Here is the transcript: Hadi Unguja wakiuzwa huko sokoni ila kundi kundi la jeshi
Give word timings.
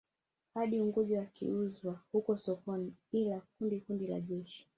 Hadi 0.53 0.79
Unguja 0.79 1.19
wakiuzwa 1.19 1.99
huko 2.11 2.37
sokoni 2.37 2.93
ila 3.11 3.41
kundi 3.57 3.81
kundi 3.81 4.07
la 4.07 4.19
jeshi 4.19 4.67